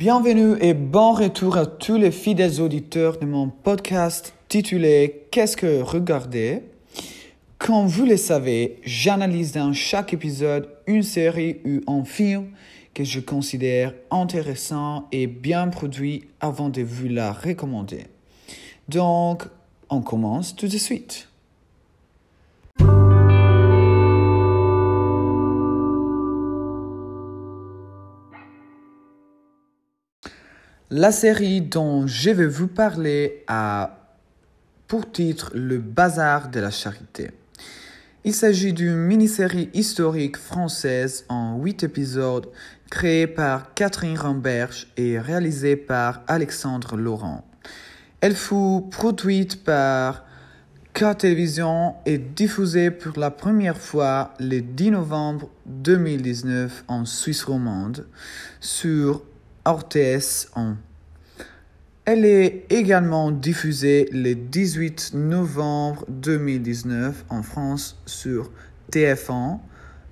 Bienvenue 0.00 0.56
et 0.62 0.72
bon 0.72 1.12
retour 1.12 1.58
à 1.58 1.66
tous 1.66 1.98
les 1.98 2.10
fidèles 2.10 2.62
auditeurs 2.62 3.18
de 3.18 3.26
mon 3.26 3.50
podcast 3.50 4.32
titulé 4.48 5.26
Qu'est-ce 5.30 5.58
que 5.58 5.82
regarder? 5.82 6.62
Comme 7.58 7.86
vous 7.86 8.06
le 8.06 8.16
savez, 8.16 8.78
j'analyse 8.82 9.52
dans 9.52 9.74
chaque 9.74 10.14
épisode 10.14 10.70
une 10.86 11.02
série 11.02 11.60
ou 11.66 11.82
un 11.86 12.06
film 12.06 12.46
que 12.94 13.04
je 13.04 13.20
considère 13.20 13.92
intéressant 14.10 15.06
et 15.12 15.26
bien 15.26 15.68
produit 15.68 16.24
avant 16.40 16.70
de 16.70 16.80
vous 16.80 17.08
la 17.08 17.30
recommander. 17.30 18.06
Donc, 18.88 19.44
on 19.90 20.00
commence 20.00 20.56
tout 20.56 20.68
de 20.68 20.78
suite. 20.78 21.29
La 30.92 31.12
série 31.12 31.60
dont 31.60 32.08
je 32.08 32.30
vais 32.30 32.48
vous 32.48 32.66
parler 32.66 33.44
a 33.46 34.08
pour 34.88 35.12
titre 35.12 35.52
Le 35.54 35.78
Bazar 35.78 36.48
de 36.48 36.58
la 36.58 36.72
Charité. 36.72 37.30
Il 38.24 38.34
s'agit 38.34 38.72
d'une 38.72 38.96
mini-série 38.96 39.70
historique 39.72 40.36
française 40.36 41.26
en 41.28 41.56
huit 41.58 41.84
épisodes 41.84 42.48
créée 42.90 43.28
par 43.28 43.72
Catherine 43.74 44.18
Ramberge 44.18 44.88
et 44.96 45.20
réalisée 45.20 45.76
par 45.76 46.22
Alexandre 46.26 46.96
Laurent. 46.96 47.46
Elle 48.20 48.34
fut 48.34 48.82
produite 48.90 49.62
par 49.62 50.24
K 50.92 51.16
Télévision 51.16 51.94
et 52.04 52.18
diffusée 52.18 52.90
pour 52.90 53.16
la 53.16 53.30
première 53.30 53.78
fois 53.78 54.34
le 54.40 54.58
10 54.58 54.90
novembre 54.90 55.50
2019 55.66 56.82
en 56.88 57.04
Suisse 57.04 57.44
romande 57.44 58.08
sur 58.58 59.22
RTS 59.66 60.48
1. 60.56 60.76
Elle 62.12 62.24
est 62.24 62.64
également 62.70 63.30
diffusée 63.30 64.08
le 64.10 64.34
18 64.34 65.12
novembre 65.14 66.04
2019 66.08 67.24
en 67.28 67.44
France 67.44 68.02
sur 68.04 68.50
TF1 68.90 69.60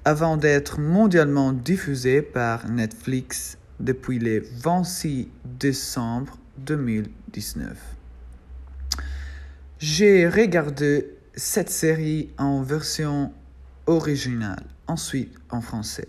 avant 0.05 0.37
d'être 0.37 0.79
mondialement 0.79 1.53
diffusée 1.53 2.23
par 2.23 2.69
Netflix 2.69 3.59
depuis 3.81 4.21
le 4.21 4.45
26 4.61 5.27
décembre 5.59 6.39
2019. 6.59 7.77
J'ai 9.81 10.29
regardé 10.29 11.17
cette 11.35 11.71
série 11.71 12.31
en 12.39 12.63
version 12.63 13.33
originale, 13.89 14.63
ensuite 14.87 15.35
en 15.51 15.61
français. 15.61 16.07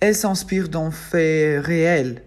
Elle 0.00 0.14
s'inspire 0.14 0.70
d'un 0.70 0.90
fait 0.90 1.58
réel 1.58 2.22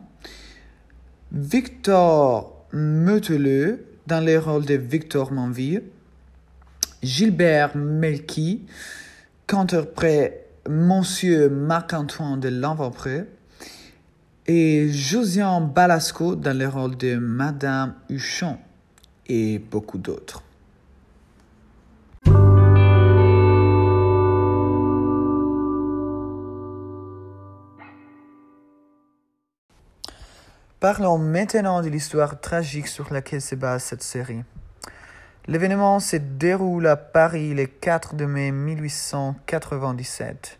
Victor 1.30 2.66
Meuteleux 2.72 3.86
dans 4.08 4.22
les 4.24 4.38
rôles 4.38 4.64
de 4.64 4.76
Victor 4.76 5.34
Manville, 5.34 5.84
Gilbert 7.04 7.76
Melki 7.76 8.66
qui 9.46 9.56
interprète 9.58 10.48
Monsieur 10.70 11.50
Marc-Antoine 11.50 12.40
de 12.40 12.48
Lamvapré 12.48 13.26
et 14.46 14.88
Josiane 14.90 15.70
Balasco 15.70 16.38
dans 16.38 16.58
le 16.58 16.70
rôle 16.70 16.96
de 16.96 17.18
Madame 17.18 17.94
Huchon 18.10 18.58
et 19.28 19.60
beaucoup 19.60 19.98
d'autres. 19.98 20.47
Parlons 30.80 31.18
maintenant 31.18 31.82
de 31.82 31.90
l'histoire 31.90 32.40
tragique 32.40 32.88
sur 32.88 33.12
laquelle 33.12 33.42
se 33.42 33.56
base 33.56 33.82
cette 33.82 34.04
série. 34.04 34.44
L'événement 35.48 36.00
se 36.00 36.18
déroule 36.18 36.86
à 36.86 36.96
Paris 36.96 37.56
le 37.56 37.66
4 37.66 38.14
mai 38.28 38.52
1897. 38.52 40.60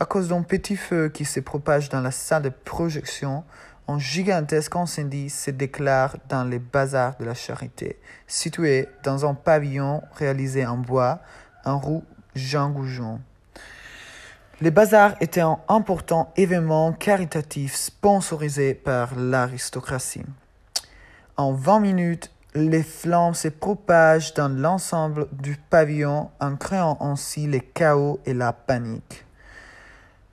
À 0.00 0.06
cause 0.06 0.30
d'un 0.30 0.42
petit 0.42 0.74
feu 0.74 1.08
qui 1.08 1.24
se 1.24 1.38
propage 1.38 1.88
dans 1.88 2.00
la 2.00 2.10
salle 2.10 2.42
de 2.42 2.48
projection, 2.48 3.44
un 3.86 4.00
gigantesque 4.00 4.74
incendie 4.74 5.30
se 5.30 5.52
déclare 5.52 6.16
dans 6.28 6.42
le 6.42 6.58
bazar 6.58 7.16
de 7.18 7.24
la 7.24 7.34
Charité, 7.34 8.00
situé 8.26 8.88
dans 9.04 9.24
un 9.24 9.34
pavillon 9.34 10.02
réalisé 10.16 10.66
en 10.66 10.78
bois, 10.78 11.20
en 11.64 11.78
rue 11.78 12.02
Jean 12.34 12.70
Goujon. 12.70 13.20
Le 14.60 14.70
bazar 14.70 15.14
était 15.20 15.40
un 15.40 15.58
important 15.66 16.32
événement 16.36 16.92
caritatif 16.92 17.74
sponsorisé 17.74 18.74
par 18.74 19.16
l'aristocratie. 19.16 20.22
En 21.36 21.52
20 21.52 21.80
minutes, 21.80 22.30
les 22.54 22.84
flammes 22.84 23.34
se 23.34 23.48
propagent 23.48 24.32
dans 24.34 24.48
l'ensemble 24.48 25.26
du 25.32 25.56
pavillon 25.56 26.30
en 26.38 26.54
créant 26.54 26.96
ainsi 27.00 27.48
le 27.48 27.58
chaos 27.58 28.20
et 28.26 28.32
la 28.32 28.52
panique. 28.52 29.26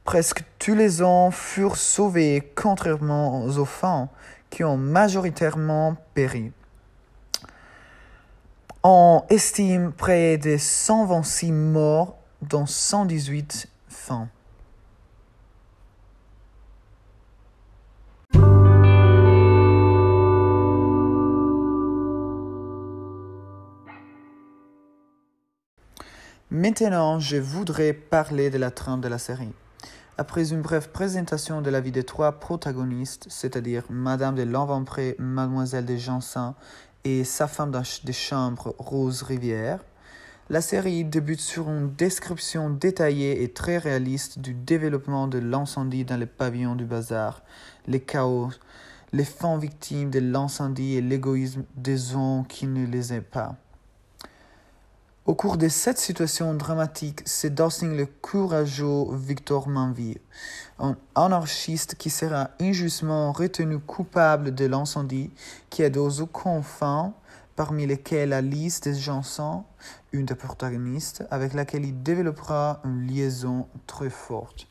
Presque 0.03 0.43
tous 0.59 0.75
les 0.75 1.01
hommes 1.01 1.31
furent 1.31 1.77
sauvés 1.77 2.51
contrairement 2.55 3.43
aux 3.43 3.57
enfants 3.57 4.09
qui 4.51 4.63
ont 4.63 4.77
majoritairement 4.77 5.95
péri. 6.13 6.51
On 8.83 9.23
estime 9.29 9.91
près 9.91 10.37
de 10.37 10.57
126 10.57 11.51
morts, 11.51 12.17
dont 12.43 12.67
118 12.67 13.67
Maintenant, 26.49 27.19
je 27.19 27.37
voudrais 27.37 27.93
parler 27.93 28.49
de 28.49 28.57
la 28.57 28.71
trame 28.71 29.01
de 29.01 29.07
la 29.07 29.17
série. 29.17 29.53
Après 30.17 30.51
une 30.51 30.61
brève 30.61 30.89
présentation 30.89 31.61
de 31.61 31.69
la 31.69 31.79
vie 31.79 31.91
des 31.91 32.03
trois 32.03 32.33
protagonistes, 32.33 33.27
c'est-à-dire 33.29 33.83
Madame 33.89 34.35
de 34.35 34.43
Lanvampré, 34.43 35.15
Mademoiselle 35.17 35.85
de 35.85 35.95
Jansin 35.95 36.55
et 37.03 37.23
sa 37.23 37.47
femme 37.47 37.71
de 37.71 38.11
chambre, 38.11 38.75
Rose 38.77 39.23
Rivière, 39.23 39.79
la 40.49 40.61
série 40.61 41.05
débute 41.05 41.39
sur 41.39 41.69
une 41.69 41.93
description 41.93 42.69
détaillée 42.69 43.43
et 43.43 43.53
très 43.53 43.77
réaliste 43.77 44.39
du 44.39 44.53
développement 44.53 45.27
de 45.27 45.37
l'incendie 45.37 46.03
dans 46.03 46.17
le 46.17 46.25
pavillon 46.25 46.75
du 46.75 46.85
bazar, 46.85 47.41
les 47.87 48.01
chaos, 48.01 48.49
les 49.13 49.25
femmes 49.25 49.59
victimes 49.59 50.09
de 50.09 50.19
l'incendie 50.19 50.95
et 50.95 51.01
l'égoïsme 51.01 51.63
des 51.75 52.15
hommes 52.15 52.45
qui 52.47 52.67
ne 52.67 52.85
les 52.85 53.13
aiment 53.13 53.23
pas. 53.23 53.55
Au 55.27 55.35
cours 55.35 55.57
de 55.57 55.69
cette 55.69 55.99
situation 55.99 56.55
dramatique 56.55 57.21
se 57.27 57.45
dessine 57.45 57.95
le 57.95 58.07
courageux 58.07 59.05
Victor 59.13 59.69
Manville, 59.69 60.17
un 60.79 60.97
anarchiste 61.13 61.95
qui 61.95 62.09
sera 62.09 62.49
injustement 62.59 63.31
retenu 63.31 63.77
coupable 63.77 64.55
de 64.55 64.65
l'incendie 64.65 65.29
qui 65.69 65.83
est 65.83 65.95
aux 65.95 66.25
confins 66.25 67.13
parmi 67.61 67.85
lesquels 67.85 68.33
Alice 68.33 68.81
Janson, 68.99 69.65
une 70.13 70.25
des 70.25 70.33
protagonistes, 70.33 71.23
avec 71.29 71.53
laquelle 71.53 71.85
il 71.85 72.01
développera 72.01 72.81
une 72.83 73.05
liaison 73.05 73.67
très 73.85 74.09
forte. 74.09 74.67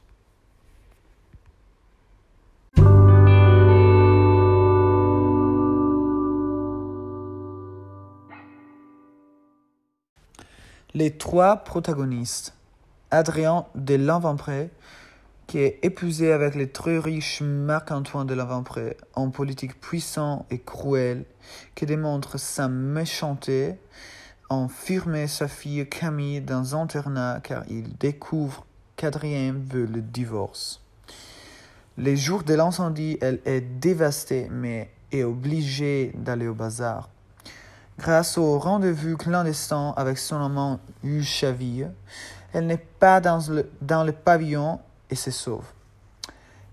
Les 10.92 11.16
trois 11.16 11.58
protagonistes. 11.58 12.54
Adrien 13.12 13.66
de 13.76 13.94
qui 15.50 15.58
est 15.58 15.80
épousé 15.82 16.30
avec 16.30 16.54
le 16.54 16.70
très 16.70 17.00
riche 17.00 17.42
Marc-Antoine 17.42 18.24
de 18.24 18.34
Lavempré, 18.34 18.96
un 19.16 19.30
politique 19.30 19.80
puissant 19.80 20.46
et 20.48 20.60
cruel, 20.60 21.24
qui 21.74 21.86
démontre 21.86 22.38
sa 22.38 22.68
méchanceté 22.68 23.74
en 24.48 24.68
firmant 24.68 25.26
sa 25.26 25.48
fille 25.48 25.88
Camille 25.88 26.40
dans 26.40 26.76
un 26.76 26.82
internat 26.82 27.40
car 27.42 27.64
il 27.68 27.96
découvre 27.96 28.64
qu'Adrien 28.94 29.56
veut 29.58 29.86
le 29.86 30.02
divorce. 30.02 30.80
Les 31.98 32.16
jours 32.16 32.44
de 32.44 32.54
l'incendie, 32.54 33.18
elle 33.20 33.40
est 33.44 33.60
dévastée 33.60 34.46
mais 34.52 34.92
est 35.10 35.24
obligée 35.24 36.12
d'aller 36.14 36.46
au 36.46 36.54
bazar. 36.54 37.10
Grâce 37.98 38.38
au 38.38 38.56
rendez-vous 38.56 39.16
clandestin 39.16 39.94
avec 39.96 40.16
son 40.16 40.36
amant 40.36 40.78
Hugues 41.02 41.24
Chaville, 41.24 41.90
elle 42.52 42.68
n'est 42.68 42.86
pas 43.00 43.20
dans 43.20 44.04
le 44.04 44.12
pavillon 44.12 44.78
et 45.10 45.16
se 45.16 45.30
sauve. 45.30 45.64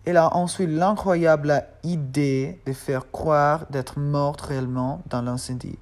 Elle 0.06 0.16
a 0.16 0.34
ensuite 0.36 0.70
l'incroyable 0.70 1.66
idée 1.84 2.62
de 2.66 2.72
faire 2.72 3.12
croire 3.12 3.66
d'être 3.70 4.00
morte 4.00 4.40
réellement 4.40 5.02
dans 5.10 5.22
l'incendie, 5.22 5.78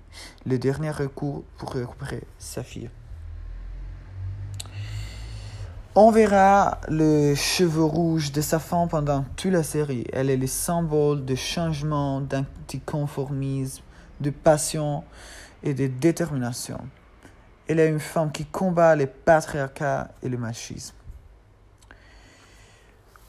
le 0.47 0.57
dernier 0.57 0.89
recours 0.89 1.43
pour 1.57 1.73
récupérer 1.73 2.23
sa 2.39 2.63
fille. 2.63 2.89
On 5.97 6.11
verra 6.11 6.81
le 6.89 7.35
cheveu 7.35 7.83
rouge 7.83 8.31
de 8.31 8.41
sa 8.41 8.59
femme 8.59 8.89
pendant 8.89 9.23
toute 9.37 9.53
la 9.53 9.63
série. 9.63 10.05
Elle 10.11 10.29
est 10.29 10.37
le 10.37 10.47
symbole 10.47 11.23
de 11.23 11.35
changement, 11.35 12.19
d'anticonformisme, 12.19 13.83
de 14.19 14.29
passion 14.29 15.03
et 15.63 15.73
de 15.73 15.87
détermination. 15.87 16.79
Elle 17.67 17.79
est 17.79 17.87
une 17.87 18.01
femme 18.01 18.31
qui 18.31 18.45
combat 18.45 18.95
le 18.95 19.05
patriarcat 19.05 20.09
et 20.21 20.29
le 20.29 20.37
machisme. 20.37 20.95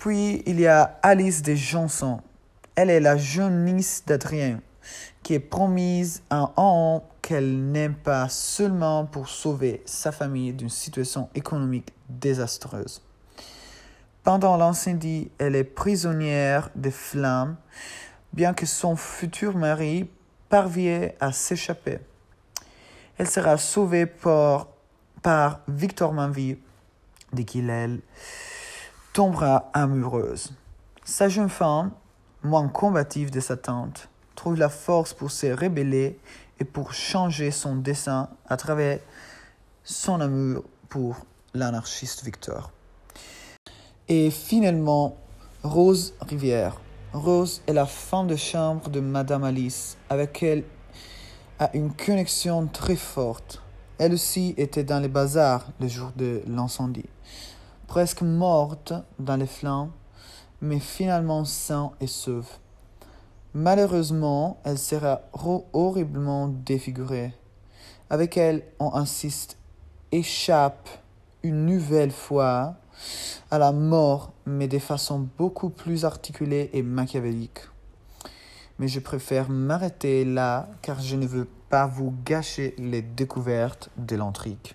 Puis 0.06 0.44
il 0.46 0.60
y 0.60 0.68
a 0.68 1.00
Alice 1.02 1.42
de 1.42 1.56
Johnson. 1.56 2.20
Elle 2.76 2.90
est 2.90 3.00
la 3.00 3.16
jeune 3.16 3.64
nièce 3.64 4.04
d'Adrien, 4.06 4.60
qui 5.24 5.34
est 5.34 5.40
promise 5.40 6.22
à 6.30 6.36
un 6.42 6.52
homme 6.56 7.00
qu'elle 7.20 7.72
n'aime 7.72 7.96
pas 7.96 8.28
seulement 8.28 9.04
pour 9.04 9.28
sauver 9.28 9.82
sa 9.84 10.12
famille 10.12 10.52
d'une 10.52 10.68
situation 10.68 11.28
économique 11.34 11.92
désastreuse. 12.08 13.02
Pendant 14.22 14.56
l'incendie, 14.56 15.28
elle 15.38 15.56
est 15.56 15.64
prisonnière 15.64 16.70
des 16.76 16.92
flammes, 16.92 17.56
bien 18.32 18.54
que 18.54 18.64
son 18.64 18.94
futur 18.94 19.56
mari 19.56 20.08
parvienne 20.48 21.14
à 21.18 21.32
s'échapper. 21.32 21.98
Elle 23.18 23.28
sera 23.28 23.56
sauvée 23.56 24.06
par, 24.06 24.68
Victor 25.66 26.12
Manville, 26.12 26.58
de 27.32 27.42
qui 27.42 27.58
elle 27.58 28.02
tombera 29.16 29.70
amoureuse. 29.72 30.52
Sa 31.02 31.30
jeune 31.30 31.48
femme, 31.48 31.90
moins 32.42 32.68
combative 32.68 33.30
de 33.30 33.40
sa 33.40 33.56
tante, 33.56 34.10
trouve 34.34 34.58
la 34.58 34.68
force 34.68 35.14
pour 35.14 35.30
se 35.30 35.46
rebeller 35.46 36.18
et 36.60 36.66
pour 36.66 36.92
changer 36.92 37.50
son 37.50 37.76
dessin 37.76 38.28
à 38.46 38.58
travers 38.58 38.98
son 39.84 40.20
amour 40.20 40.64
pour 40.90 41.16
l'anarchiste 41.54 42.24
Victor. 42.26 42.70
Et 44.06 44.30
finalement, 44.30 45.16
Rose 45.62 46.12
Rivière. 46.20 46.78
Rose 47.14 47.62
est 47.66 47.72
la 47.72 47.86
femme 47.86 48.26
de 48.26 48.36
chambre 48.36 48.90
de 48.90 49.00
Madame 49.00 49.44
Alice, 49.44 49.96
avec 50.10 50.42
elle 50.42 50.64
a 51.58 51.74
une 51.74 51.90
connexion 51.90 52.66
très 52.66 52.96
forte. 52.96 53.62
Elle 53.96 54.12
aussi 54.12 54.52
était 54.58 54.84
dans 54.84 55.00
les 55.00 55.08
bazars 55.08 55.64
le 55.80 55.88
jour 55.88 56.12
de 56.16 56.42
l'incendie 56.46 57.08
presque 57.86 58.22
morte 58.22 58.92
dans 59.18 59.36
les 59.36 59.46
flammes, 59.46 59.90
mais 60.60 60.80
finalement 60.80 61.44
sain 61.44 61.92
et 62.00 62.06
sauve. 62.06 62.48
Malheureusement, 63.54 64.60
elle 64.64 64.78
sera 64.78 65.22
horriblement 65.72 66.48
défigurée. 66.48 67.32
Avec 68.10 68.36
elle, 68.36 68.62
on 68.78 68.94
insiste, 68.94 69.56
échappe 70.12 70.88
une 71.42 71.66
nouvelle 71.66 72.10
fois 72.10 72.74
à 73.50 73.58
la 73.58 73.72
mort, 73.72 74.32
mais 74.44 74.68
de 74.68 74.78
façon 74.78 75.26
beaucoup 75.38 75.70
plus 75.70 76.04
articulée 76.04 76.70
et 76.72 76.82
machiavélique. 76.82 77.60
Mais 78.78 78.88
je 78.88 79.00
préfère 79.00 79.48
m'arrêter 79.48 80.24
là 80.24 80.68
car 80.82 81.00
je 81.00 81.16
ne 81.16 81.26
veux 81.26 81.48
pas 81.70 81.86
vous 81.86 82.14
gâcher 82.24 82.74
les 82.78 83.02
découvertes 83.02 83.90
de 83.96 84.16
l'intrigue. 84.16 84.74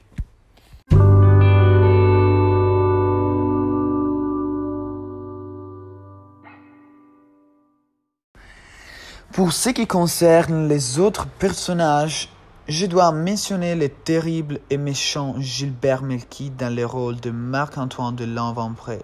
Pour 9.33 9.53
ce 9.53 9.69
qui 9.69 9.87
concerne 9.87 10.67
les 10.67 10.99
autres 10.99 11.25
personnages, 11.25 12.27
je 12.67 12.85
dois 12.85 13.13
mentionner 13.13 13.75
le 13.75 13.87
terrible 13.87 14.59
et 14.69 14.75
méchant 14.77 15.35
Gilbert 15.39 16.03
Melki 16.03 16.49
dans 16.49 16.73
le 16.73 16.85
rôle 16.85 17.17
de 17.17 17.31
Marc-Antoine 17.31 18.17
de 18.17 18.25
Lanvampré 18.25 18.99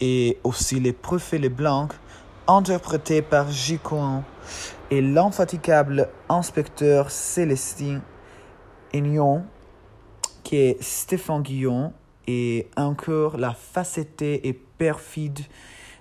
et 0.00 0.38
aussi 0.44 0.78
les 0.78 0.92
préfets 0.92 1.38
Leblanc 1.38 1.88
interprété 2.46 3.20
par 3.20 3.50
Gicoin 3.50 4.22
et 4.92 5.02
l'infatigable 5.02 6.08
inspecteur 6.28 7.10
Célestin 7.10 8.00
Aignon 8.92 9.44
qui 10.44 10.56
est 10.56 10.80
Stéphane 10.80 11.42
Guillon 11.42 11.92
et 12.28 12.70
encore 12.76 13.38
la 13.38 13.54
facettée 13.54 14.46
et 14.46 14.52
perfide 14.52 15.40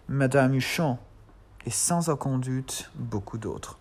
Madame 0.07 0.53
Huchon 0.53 0.99
et 1.65 1.71
sans 1.71 2.09
aucun 2.09 2.37
doute 2.37 2.91
beaucoup 2.95 3.37
d'autres. 3.37 3.77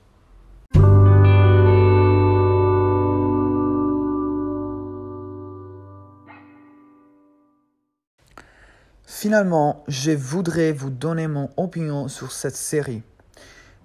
Finalement, 9.21 9.85
je 9.87 10.13
voudrais 10.13 10.73
vous 10.73 10.89
donner 10.89 11.29
mon 11.29 11.51
opinion 11.59 12.09
sur 12.09 12.33
cette 12.33 12.57
série. 12.57 13.03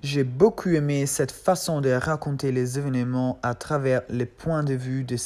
J'ai 0.01 0.23
beaucoup 0.23 0.69
aimé 0.69 1.07
cette 1.07 1.31
façon 1.31 1.81
de 1.81 1.89
raconter 1.89 2.51
les 2.51 2.77
événements 2.77 3.39
à 3.43 3.55
travers 3.55 4.03
les 4.07 4.27
points 4.27 4.63
de 4.63 4.75
vue 4.75 5.03
de, 5.03 5.17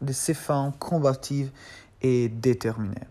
de 0.00 0.12
ces 0.12 0.34
femmes 0.34 0.72
combatives 0.78 1.50
et 2.00 2.28
déterminées. 2.30 3.06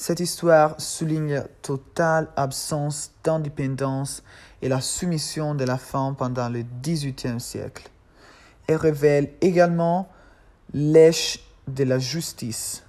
Cette 0.00 0.20
histoire 0.20 0.80
souligne 0.80 1.42
totale 1.60 2.28
absence 2.36 3.10
d'indépendance 3.24 4.22
et 4.62 4.68
la 4.68 4.80
soumission 4.80 5.56
de 5.56 5.64
la 5.64 5.76
femme 5.76 6.14
pendant 6.14 6.48
le 6.48 6.62
XVIIIe 6.84 7.40
siècle. 7.40 7.90
Elle 8.68 8.76
révèle 8.76 9.32
également 9.40 10.08
l'èche 10.72 11.40
de 11.66 11.82
la 11.82 11.98
justice. 11.98 12.84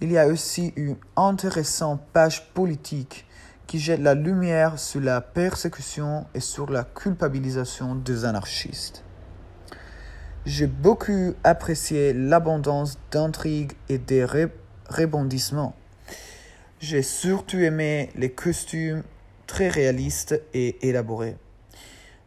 Il 0.00 0.10
y 0.10 0.18
a 0.18 0.26
aussi 0.26 0.72
une 0.74 0.96
intéressante 1.14 2.02
page 2.12 2.52
politique 2.52 3.24
qui 3.68 3.78
jette 3.78 4.00
la 4.00 4.14
lumière 4.14 4.80
sur 4.80 5.00
la 5.00 5.20
persécution 5.20 6.26
et 6.34 6.40
sur 6.40 6.68
la 6.68 6.82
culpabilisation 6.82 7.94
des 7.94 8.24
anarchistes. 8.24 9.04
J'ai 10.44 10.66
beaucoup 10.66 11.34
apprécié 11.44 12.12
l'abondance 12.12 12.98
d'intrigues 13.12 13.74
et 13.88 13.98
des 13.98 14.26
rebondissements. 14.88 15.76
J'ai 16.82 17.02
surtout 17.02 17.60
aimé 17.60 18.10
les 18.16 18.32
costumes 18.32 19.04
très 19.46 19.68
réalistes 19.68 20.42
et 20.52 20.88
élaborés, 20.88 21.36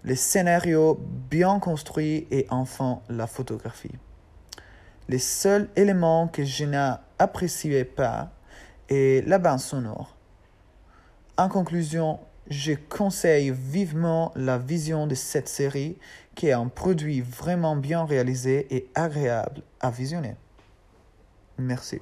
les 0.05 0.15
scénarios 0.15 0.97
bien 1.29 1.59
construits 1.59 2.25
et 2.31 2.47
enfin 2.49 3.01
la 3.09 3.27
photographie. 3.27 3.91
Les 5.09 5.19
seuls 5.19 5.67
éléments 5.75 6.29
que 6.29 6.45
je 6.45 6.63
n'appréciais 6.63 7.83
pas 7.83 8.31
est 8.87 9.27
la 9.27 9.39
bande 9.39 9.59
sonore. 9.59 10.15
En 11.35 11.49
conclusion, 11.49 12.21
je 12.49 12.71
conseille 12.87 13.51
vivement 13.51 14.31
la 14.37 14.57
vision 14.57 15.05
de 15.05 15.15
cette 15.15 15.49
série 15.49 15.97
qui 16.33 16.47
est 16.47 16.53
un 16.53 16.69
produit 16.69 17.19
vraiment 17.19 17.75
bien 17.75 18.05
réalisé 18.05 18.73
et 18.73 18.89
agréable 18.95 19.63
à 19.81 19.91
visionner. 19.91 20.35
Merci. 21.57 21.99